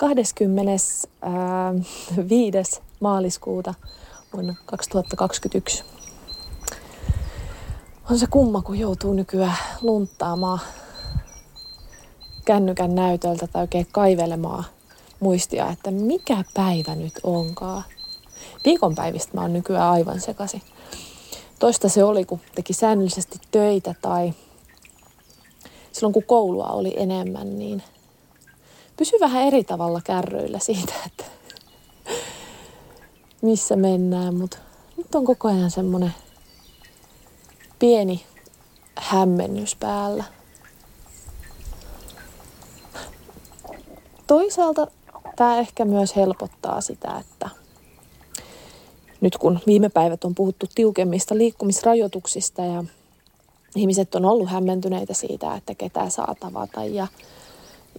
[0.00, 2.80] 25.
[3.00, 3.74] maaliskuuta
[4.32, 5.84] vuonna 2021.
[8.10, 10.60] On se kumma, kun joutuu nykyään lunttaamaan
[12.44, 14.64] kännykän näytöltä tai oikein kaivelemaan
[15.20, 17.82] muistia, että mikä päivä nyt onkaan.
[18.64, 20.62] Viikonpäivistä mä oon nykyään aivan sekaisin.
[21.58, 24.32] Toista se oli, kun teki säännöllisesti töitä tai
[25.92, 27.82] silloin kun koulua oli enemmän, niin
[29.00, 31.24] pysy vähän eri tavalla kärryillä siitä, että
[33.42, 34.58] missä mennään, mutta
[34.96, 36.14] nyt on koko ajan semmoinen
[37.78, 38.24] pieni
[38.96, 40.24] hämmennys päällä.
[44.26, 44.86] Toisaalta
[45.36, 47.50] tämä ehkä myös helpottaa sitä, että
[49.20, 52.84] nyt kun viime päivät on puhuttu tiukemmista liikkumisrajoituksista ja
[53.76, 57.06] ihmiset on ollut hämmentyneitä siitä, että ketä saa tavata ja,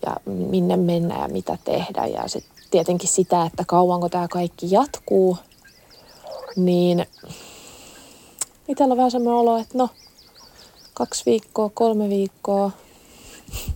[0.06, 2.06] ja minne mennä ja mitä tehdä.
[2.06, 5.38] Ja sitten tietenkin sitä, että kauanko tämä kaikki jatkuu,
[6.56, 7.06] niin
[8.68, 9.90] itsellä on vähän semmoinen olo, että no,
[10.94, 12.72] kaksi viikkoa, kolme viikkoa,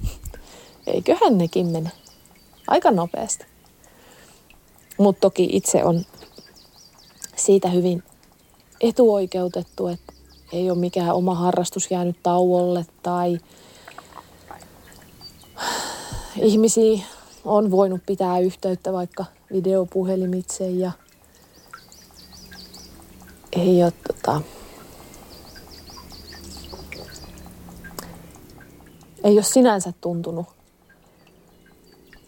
[0.87, 1.91] eiköhän nekin mene
[2.67, 3.45] aika nopeasti.
[4.97, 6.05] Mutta toki itse on
[7.35, 8.03] siitä hyvin
[8.81, 10.13] etuoikeutettu, että
[10.53, 13.39] ei ole mikään oma harrastus jäänyt tauolle tai
[16.37, 17.03] ihmisiä
[17.45, 20.91] on voinut pitää yhteyttä vaikka videopuhelimitse ja
[23.51, 24.41] ei ole tota,
[29.23, 30.45] ei ole sinänsä tuntunut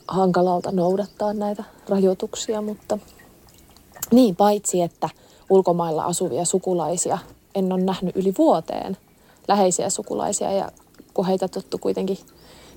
[0.08, 2.98] hankalalta noudattaa näitä rajoituksia, mutta
[4.12, 5.10] niin paitsi, että
[5.50, 7.18] ulkomailla asuvia sukulaisia
[7.56, 8.98] en ole nähnyt yli vuoteen
[9.48, 10.72] läheisiä sukulaisia ja
[11.14, 12.18] kun heitä tottu kuitenkin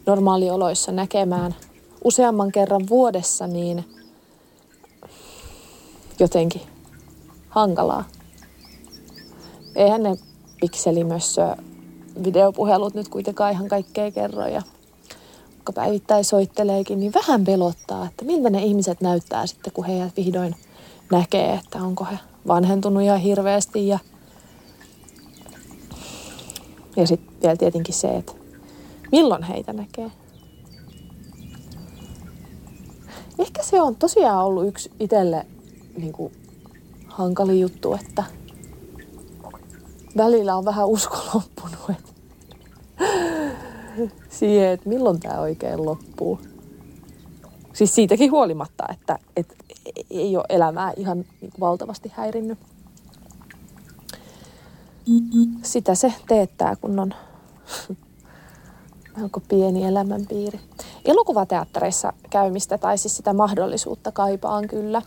[0.06, 1.54] normaalioloissa näkemään
[2.04, 3.84] useamman kerran vuodessa, niin
[6.18, 6.62] jotenkin
[7.48, 8.04] hankalaa.
[9.74, 10.16] Eihän ne
[10.60, 11.56] pikselimössö
[12.24, 14.62] videopuhelut nyt kuitenkaan ihan kaikkea kerro ja
[15.52, 20.54] vaikka päivittäin soitteleekin, niin vähän pelottaa, että miltä ne ihmiset näyttää sitten, kun heidät vihdoin
[21.10, 23.98] näkee, että onko he vanhentunut ihan hirveästi ja
[26.96, 28.32] ja sitten vielä tietenkin se, että
[29.12, 30.10] milloin heitä näkee.
[33.38, 35.46] Ehkä se on tosiaan ollut yksi itselle
[35.96, 36.32] niin kuin,
[37.06, 38.24] hankali juttu, että
[40.16, 42.10] välillä on vähän usko loppunut että
[44.28, 46.40] siihen, että milloin tämä oikein loppuu.
[47.72, 49.54] Siis siitäkin huolimatta, että, että
[50.10, 52.58] ei ole elämää ihan niin kuin valtavasti häirinnyt.
[55.62, 57.14] Sitä se teettää, kun on
[59.16, 60.60] melko pieni elämänpiiri.
[61.04, 65.02] Elokuvateattereissa käymistä tai siis sitä mahdollisuutta kaipaan kyllä.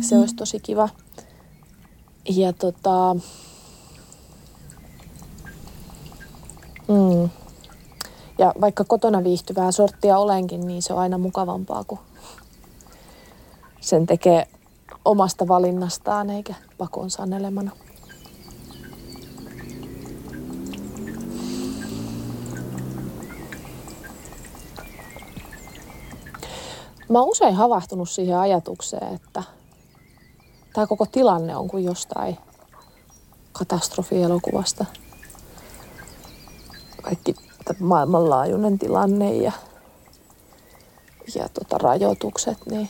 [0.00, 0.88] Se olisi tosi kiva.
[2.28, 3.16] Ja tota...
[6.88, 7.30] Mm.
[8.38, 11.98] Ja vaikka kotona viihtyvää sorttia olenkin, niin se on aina mukavampaa, kun
[13.80, 14.48] sen tekee
[15.04, 17.70] omasta valinnastaan eikä pakon sanelemana.
[27.12, 29.42] Mä oon usein havahtunut siihen ajatukseen, että
[30.72, 32.38] tämä koko tilanne on kuin jostain
[33.52, 34.84] katastrofielokuvasta.
[37.02, 37.34] Kaikki
[37.80, 39.52] maailmanlaajuinen tilanne ja,
[41.34, 42.88] ja tota, rajoitukset, niin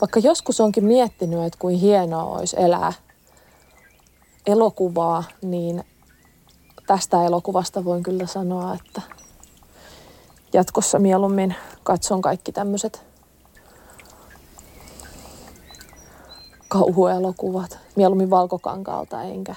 [0.00, 2.92] vaikka joskus onkin miettinyt, että kuin hienoa olisi elää
[4.46, 5.84] elokuvaa, niin
[6.86, 9.02] tästä elokuvasta voin kyllä sanoa, että
[10.54, 13.02] jatkossa mieluummin katson kaikki tämmöiset
[16.68, 19.54] kauhuelokuvat, mieluummin valkokankaalta enkä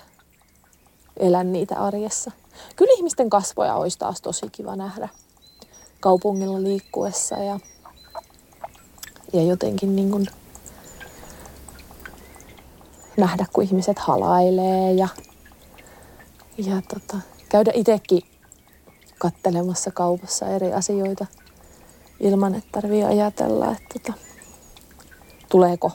[1.17, 2.31] elä niitä arjessa.
[2.75, 5.09] Kyllä ihmisten kasvoja olisi taas tosi kiva nähdä
[5.99, 7.59] kaupungilla liikkuessa ja,
[9.33, 10.27] ja jotenkin niin kuin
[13.17, 15.07] nähdä, kun ihmiset halailee ja,
[16.57, 17.17] ja tota,
[17.49, 18.36] käydä itsekin
[19.17, 21.25] kattelemassa kaupassa eri asioita
[22.19, 24.13] ilman, että tarvii ajatella, että tota,
[25.49, 25.91] tuleeko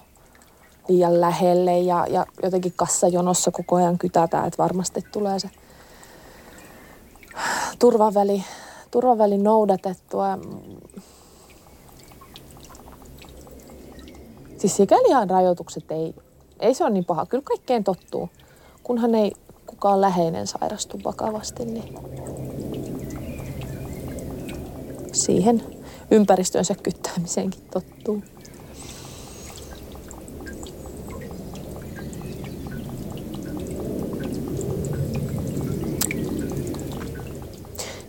[0.89, 5.51] liian lähelle ja, ja jotenkin kassajonossa koko ajan kytätään, että varmasti tulee se
[7.79, 8.45] turvaväli,
[8.91, 10.39] turvaväli noudatettua.
[14.59, 16.15] Siis sikälihan rajoitukset ei,
[16.61, 17.27] ei se ole niin paha.
[17.27, 18.29] Kyllä kaikkeen tottuu,
[18.83, 19.33] kunhan ei
[19.67, 21.95] kukaan läheinen sairastu vakavasti, niin
[25.12, 25.62] siihen
[26.11, 28.23] ympäristönsä kyttäämiseenkin tottuu.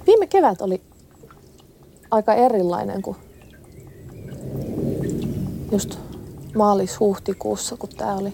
[0.07, 0.81] Viime kevät oli
[2.11, 3.17] aika erilainen kuin
[5.71, 5.99] just
[6.55, 8.33] maalis-huhtikuussa, kun tämä oli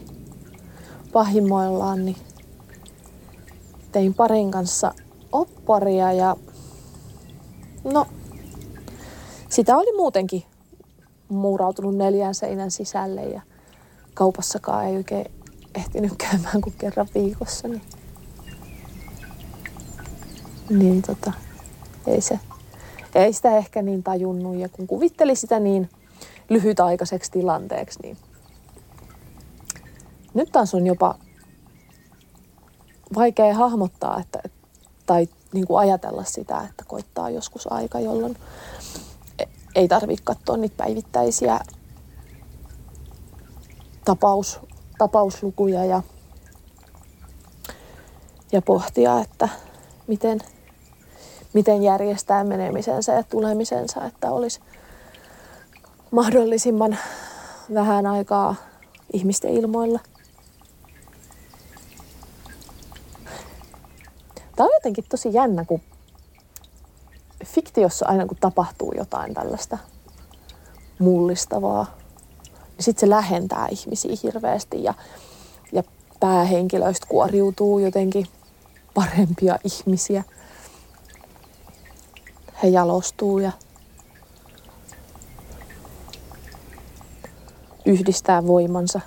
[1.14, 2.18] pahimmoillaan, niin
[3.92, 4.94] tein parin kanssa
[5.32, 6.36] opparia ja
[7.84, 8.08] no
[9.50, 10.44] sitä oli muutenkin
[11.30, 13.42] muurautunut neljän seinän sisälle ja
[14.14, 15.26] kaupassakaan ei oikein
[15.76, 17.68] ehtinyt käymään kuin kerran viikossa.
[17.68, 17.82] Niin,
[20.70, 21.32] niin tota,
[22.08, 22.40] ei, se,
[23.16, 25.90] ei sitä ehkä niin tajunnut ja kun kuvitteli sitä niin
[26.50, 28.18] lyhytaikaiseksi tilanteeksi, niin
[30.34, 31.16] nyt taas on jopa
[33.16, 34.40] vaikea hahmottaa että,
[35.06, 38.38] tai niin kuin ajatella sitä, että koittaa joskus aika, jolloin
[39.76, 41.60] ei tarvitse katsoa niitä päivittäisiä
[44.06, 44.60] tapaus,
[44.98, 46.02] tapauslukuja ja,
[48.52, 49.50] ja pohtia, että
[50.08, 50.40] miten,
[51.54, 54.60] miten järjestää menemisensä ja tulemisensa, että olisi
[56.12, 56.98] mahdollisimman
[57.74, 58.56] vähän aikaa
[59.14, 60.00] ihmisten ilmoilla.
[64.56, 65.82] Tämä on jotenkin tosi jännä, kun
[67.52, 69.78] fiktiossa aina kun tapahtuu jotain tällaista
[71.00, 71.98] mullistavaa,
[72.54, 74.94] niin sitten se lähentää ihmisiä hirveästi ja,
[75.72, 75.84] ja
[76.20, 78.26] päähenkilöistä kuoriutuu jotenkin
[78.94, 80.24] parempia ihmisiä.
[82.64, 83.52] He jalostuu ja
[87.86, 89.02] yhdistää voimansa.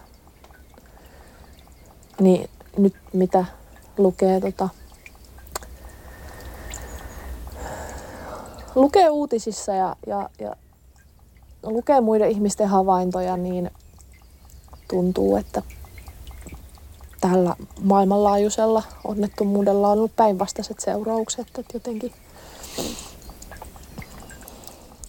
[2.21, 3.45] Niin nyt mitä
[3.99, 4.69] lukee tota,
[8.75, 10.57] lukee uutisissa ja, ja, ja
[11.63, 13.71] lukee muiden ihmisten havaintoja, niin
[14.89, 15.63] tuntuu, että
[17.21, 22.13] tällä maailmanlaajuisella onnettomuudella on ollut päinvastaiset seuraukset, että jotenkin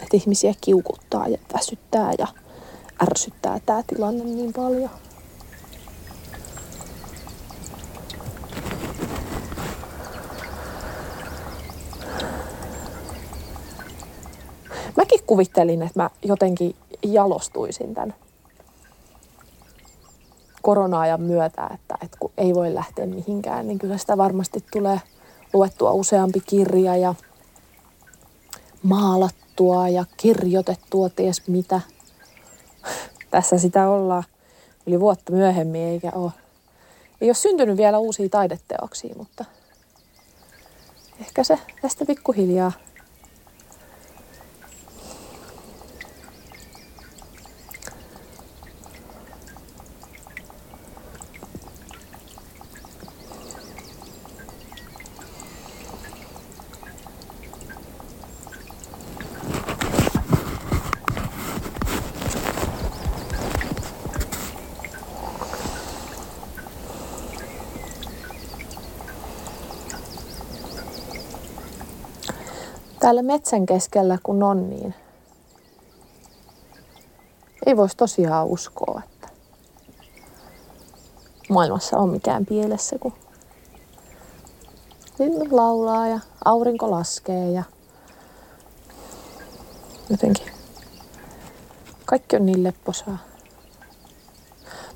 [0.01, 2.27] että ihmisiä kiukuttaa ja väsyttää ja
[3.03, 4.89] ärsyttää tämä tilanne niin paljon.
[15.27, 18.15] Kuvittelin, että mä jotenkin jalostuisin tämän
[20.61, 25.01] korona-ajan myötä, että, että kun ei voi lähteä mihinkään, niin kyllä sitä varmasti tulee
[25.53, 27.15] luettua useampi kirja ja
[28.83, 31.81] maalattua ja kirjoitettua ties mitä.
[33.31, 34.23] Tässä sitä ollaan
[34.87, 36.31] yli vuotta myöhemmin, eikä ole,
[37.21, 39.45] ei ole syntynyt vielä uusia taideteoksia, mutta
[41.19, 42.71] ehkä se tästä pikkuhiljaa
[73.03, 74.95] täällä metsän keskellä kun on, niin
[77.65, 79.27] ei voisi tosiaan uskoa, että
[81.49, 83.13] maailmassa on mikään pielessä, kun
[85.19, 87.63] linnut laulaa ja aurinko laskee ja
[90.09, 90.47] jotenkin
[92.05, 93.17] kaikki on niin lepposaa.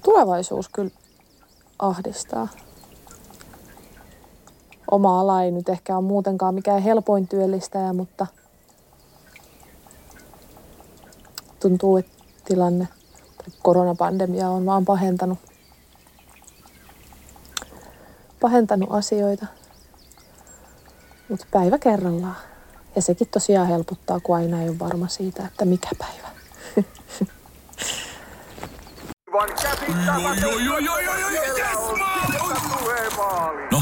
[0.04, 0.92] Tulevaisuus kyllä
[1.80, 2.48] ahdistaa
[4.92, 8.28] oma ala ei nyt ehkä ole muutenkaan mikään helpoin työllistäjä, mutta
[11.60, 12.88] tuntuu, että tilanne,
[13.64, 15.40] koronapandemia on vaan pahentanut,
[18.42, 19.46] pahentanut asioita.
[21.30, 22.36] Mutta päivä kerrallaan.
[22.96, 26.28] Ja sekin tosiaan helpottaa, kun aina ei ole varma siitä, että mikä päivä.
[33.72, 33.82] No,